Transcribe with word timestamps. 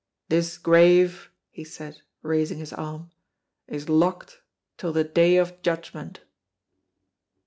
"This 0.29 0.57
grave," 0.57 1.29
he 1.51 1.63
said, 1.63 2.01
raising 2.23 2.57
his 2.57 2.73
arm, 2.73 3.11
"is 3.67 3.87
locked 3.87 4.41
till 4.75 4.91
the 4.91 5.03
day 5.03 5.37
of 5.37 5.61
judgment." 5.61 6.21